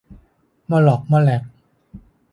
[0.69, 1.41] ม่อล่อกม่อแล่ก